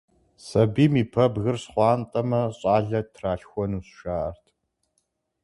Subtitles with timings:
[0.45, 4.45] Сабийм и пэбгыр щхъуантӀэмэ, щӀалэ тралъхуэнущ, жаӀэрт.